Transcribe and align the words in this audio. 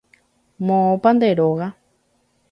Moõpa 0.69 1.09
nde 1.17 1.29
róga. 1.39 1.67